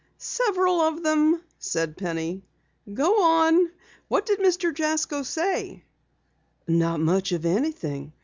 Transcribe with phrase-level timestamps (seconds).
[0.17, 2.41] "Several of them," said Penny.
[2.91, 3.69] "Go on.
[4.07, 4.73] What did Mr.
[4.75, 5.83] Jasko say?"
[6.67, 8.11] "Not much of anything.